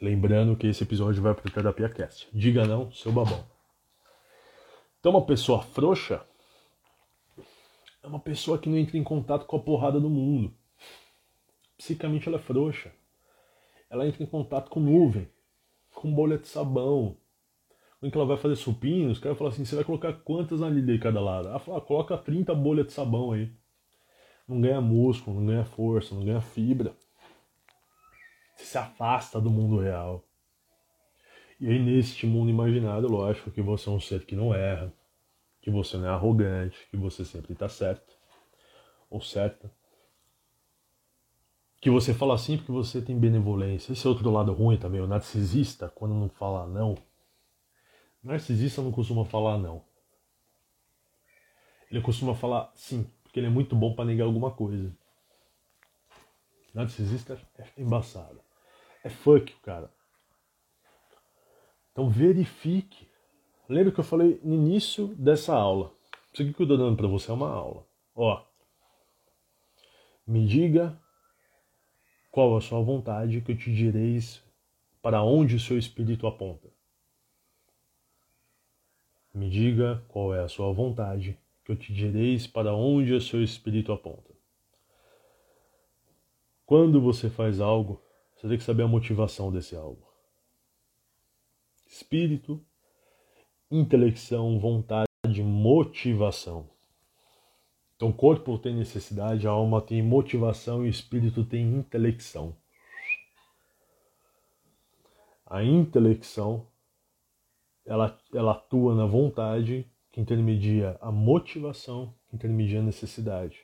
[0.00, 2.28] Lembrando que esse episódio vai para o Terapia Cast.
[2.32, 3.44] Diga não, seu babão.
[4.98, 6.24] Então, uma pessoa frouxa
[8.02, 10.54] é uma pessoa que não entra em contato com a porrada do mundo.
[11.76, 12.92] Psicamente ela é frouxa.
[13.90, 15.28] Ela entra em contato com nuvem,
[15.94, 17.16] com bolha de sabão.
[17.98, 20.98] Quando ela vai fazer supinho, os caras falam assim, você vai colocar quantas ali de
[20.98, 21.48] cada lado?
[21.48, 23.52] Ela fala, ah, coloca 30 bolhas de sabão aí.
[24.50, 26.92] Não ganha músculo, não ganha força, não ganha fibra.
[28.56, 30.24] Você se afasta do mundo real.
[31.60, 34.92] E aí, neste mundo imaginário, lógico que você é um ser que não erra,
[35.60, 38.12] que você não é arrogante, que você sempre está certo
[39.08, 39.70] ou certa.
[41.80, 43.92] Que você fala assim porque você tem benevolência.
[43.92, 46.98] Esse é outro lado ruim também, o narcisista, quando não fala não.
[48.20, 49.84] narcisista não costuma falar não.
[51.88, 54.92] Ele costuma falar sim, porque ele é muito bom para negar alguma coisa.
[56.74, 58.40] narcisista é embaçado.
[59.04, 59.90] É funk, cara.
[61.92, 63.10] Então verifique
[63.70, 65.94] Lembra que eu falei no início dessa aula.
[66.32, 67.86] Isso aqui que eu estou dando para você é uma aula.
[68.16, 68.44] Ó,
[70.26, 71.00] me diga
[72.32, 74.42] qual a sua vontade que eu te direis
[75.00, 76.68] para onde o seu espírito aponta.
[79.32, 81.38] Me diga qual é a sua vontade
[81.70, 84.30] eu te direis para onde o seu espírito aponta.
[86.66, 88.00] Quando você faz algo,
[88.36, 90.06] você tem que saber a motivação desse algo.
[91.86, 92.64] Espírito
[93.70, 96.68] intelecção, vontade, motivação.
[97.94, 102.56] Então, o corpo tem necessidade, a alma tem motivação e o espírito tem intelecção.
[105.46, 106.66] A intelecção
[107.84, 113.60] ela, ela atua na vontade que intermedia a motivação, que intermedia a necessidade.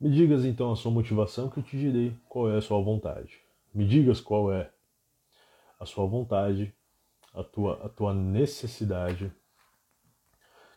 [0.00, 3.38] Me digas então a sua motivação que eu te direi qual é a sua vontade.
[3.72, 4.70] Me digas qual é
[5.78, 6.74] a sua vontade
[7.34, 9.32] a tua, a tua necessidade,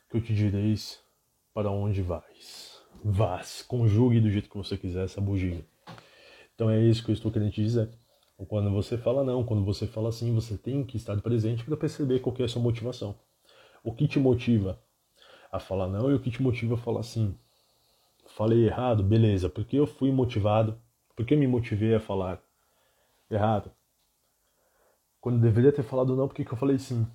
[0.09, 0.99] que eu te direis
[1.53, 2.81] para onde vais.
[3.03, 5.65] Vás, conjugue do jeito que você quiser essa bugia.
[6.53, 7.89] Então é isso que eu estou querendo te dizer.
[8.47, 12.19] Quando você fala não, quando você fala sim, você tem que estar presente para perceber
[12.19, 13.15] qual é a sua motivação.
[13.85, 14.81] O que te motiva
[15.51, 17.37] a falar não e o que te motiva a falar sim.
[18.35, 20.81] Falei errado, beleza, porque eu fui motivado,
[21.15, 22.41] porque eu me motivei a falar
[23.29, 23.71] errado.
[25.21, 27.05] Quando deveria ter falado não, por que eu falei sim?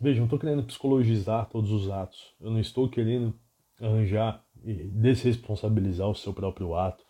[0.00, 2.34] Veja, não estou querendo psicologizar todos os atos.
[2.40, 3.38] Eu não estou querendo
[3.78, 7.04] arranjar e desresponsabilizar o seu próprio ato,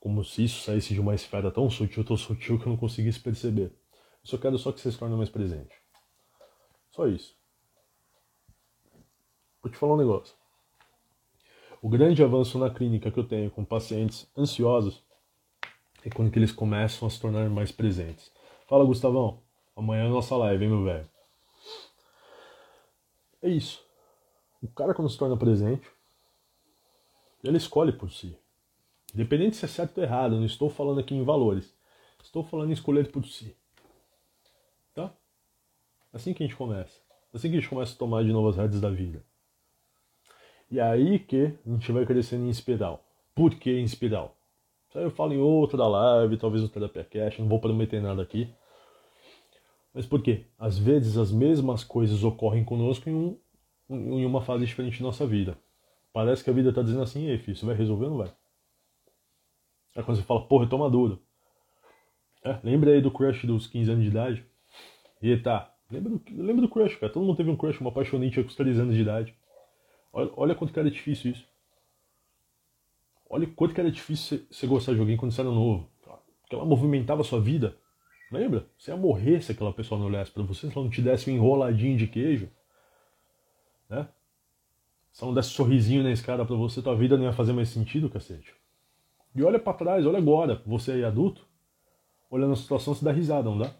[0.00, 3.20] como se isso saísse de uma esfera tão sutil, tão sutil que eu não conseguisse
[3.20, 3.66] perceber.
[3.66, 5.76] Eu só quero só que você se torne mais presente.
[6.90, 7.37] Só isso.
[9.68, 10.34] Vou te falar um negócio.
[11.82, 15.04] O grande avanço na clínica que eu tenho com pacientes ansiosos
[16.02, 18.32] é quando eles começam a se tornar mais presentes.
[18.66, 19.42] Fala, Gustavão.
[19.76, 21.08] Amanhã é nossa live, hein, meu velho?
[23.42, 23.84] É isso.
[24.62, 25.86] O cara, quando se torna presente,
[27.44, 28.38] ele escolhe por si.
[29.14, 31.76] Independente se é certo ou errado, eu não estou falando aqui em valores.
[32.22, 33.54] Estou falando em escolher por si.
[34.94, 35.12] Tá?
[36.10, 36.98] Assim que a gente começa.
[37.34, 39.27] Assim que a gente começa a tomar de novas redes da vida.
[40.70, 43.04] E aí que a gente vai crescendo em espiral.
[43.34, 44.36] Por que em espiral?
[44.88, 48.22] Isso aí eu falo em outra live, talvez no Terapia Cash, não vou prometer nada
[48.22, 48.52] aqui.
[49.94, 50.46] Mas por quê?
[50.58, 53.38] Às vezes as mesmas coisas ocorrem conosco em, um,
[54.18, 55.58] em uma fase diferente da nossa vida.
[56.12, 58.32] Parece que a vida está dizendo assim, ei filho, você vai resolver ou não vai?
[59.94, 61.20] É quando você fala, porra, eu tô maduro.
[62.44, 64.46] É, lembra aí do crush dos 15 anos de idade?
[65.20, 67.12] Eita, lembra do, lembra do crush, cara.
[67.12, 69.34] Todo mundo teve um crush, uma apaixonante com os 3 anos de idade.
[70.12, 71.46] Olha, olha quanto que era difícil isso.
[73.28, 75.90] Olha quanto que era difícil você gostar de alguém quando você era novo.
[76.40, 77.76] Porque ela movimentava a sua vida.
[78.32, 78.66] Lembra?
[78.78, 81.30] Você ia morrer se aquela pessoa não olhasse para você, se ela não te desse
[81.30, 82.50] um enroladinho de queijo.
[83.88, 84.08] Né?
[85.12, 87.52] Se ela não desse um sorrisinho na escada para você, tua vida não ia fazer
[87.52, 88.54] mais sentido, cacete.
[89.34, 91.46] E olha para trás, olha agora, você aí adulto,
[92.30, 93.74] olhando a situação, você dá risada, não dá?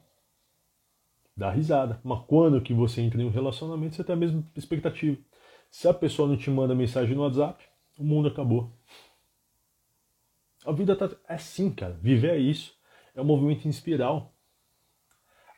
[1.36, 2.00] Dá risada.
[2.04, 5.16] Mas quando que você entra em um relacionamento, você tem a mesma expectativa.
[5.70, 7.64] Se a pessoa não te manda mensagem no WhatsApp,
[7.98, 8.72] o mundo acabou.
[10.64, 11.94] A vida tá é assim, cara.
[12.00, 12.74] Viver é isso.
[13.14, 14.32] É um movimento em espiral.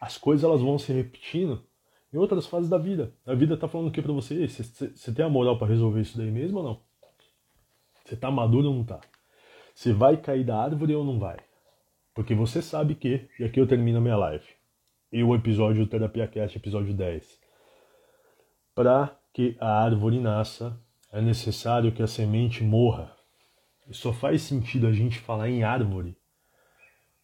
[0.00, 1.64] As coisas elas vão se repetindo
[2.12, 3.12] em outras fases da vida.
[3.26, 4.46] A vida tá falando o que para você?
[4.48, 6.80] Você tem a moral para resolver isso daí mesmo ou não?
[8.04, 9.00] Você tá maduro ou não tá?
[9.74, 11.38] Você vai cair da árvore ou não vai?
[12.14, 14.46] Porque você sabe que, e aqui eu termino a minha live,
[15.12, 17.40] e o episódio do Terapia Cast, episódio 10.
[18.74, 20.78] Para que a árvore nasça,
[21.12, 23.14] é necessário que a semente morra.
[23.88, 26.16] E só faz sentido a gente falar em árvore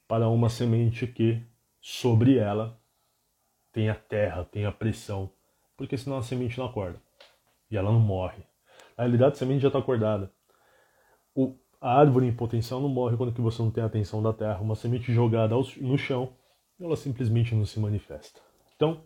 [0.09, 1.43] para uma semente que,
[1.81, 2.79] sobre ela,
[3.73, 5.31] tem a terra, tem a pressão.
[5.77, 7.01] Porque senão a semente não acorda.
[7.71, 8.43] E ela não morre.
[8.97, 10.33] Na realidade, a semente já está acordada.
[11.35, 14.33] O, a árvore em potencial não morre quando que você não tem a atenção da
[14.33, 14.61] terra.
[14.61, 16.33] Uma semente jogada no chão,
[16.81, 18.41] ela simplesmente não se manifesta.
[18.75, 19.03] Então,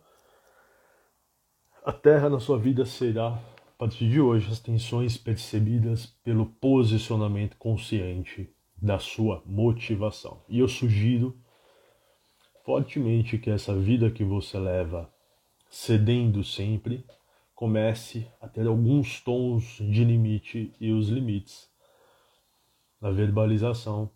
[1.84, 7.56] a terra na sua vida será, a partir de hoje, as tensões percebidas pelo posicionamento
[7.56, 8.50] consciente
[8.80, 10.42] da sua motivação.
[10.48, 11.36] E eu sugiro
[12.64, 15.10] fortemente que essa vida que você leva
[15.68, 17.04] cedendo sempre
[17.54, 21.70] comece a ter alguns tons de limite e os limites
[23.00, 24.10] na verbalização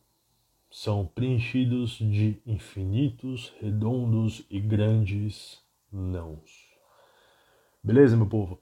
[0.71, 5.63] são preenchidos de infinitos, redondos e grandes
[5.93, 6.64] nãos.
[7.85, 8.59] Beleza, meu povo?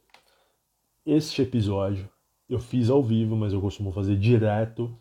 [1.06, 2.10] Este episódio
[2.48, 4.92] eu fiz ao vivo, mas eu costumo fazer direto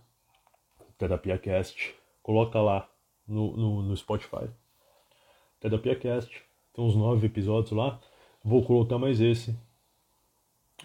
[0.96, 1.96] Terapia Cast.
[2.22, 2.88] Coloca lá
[3.28, 4.48] no, no, no Spotify.
[5.60, 6.40] Terapia Cast.
[6.72, 8.00] Tem uns nove episódios lá.
[8.44, 9.58] Vou colocar mais esse.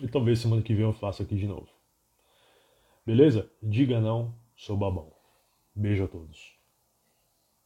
[0.01, 1.69] E talvez semana que vem eu faça aqui de novo.
[3.05, 3.51] Beleza?
[3.63, 5.13] Diga não, sou babão.
[5.75, 6.56] Beijo a todos.